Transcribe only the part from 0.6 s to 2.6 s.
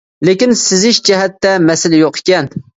سىزىش جەھەتتە مەسىلە يوق ئىكەن.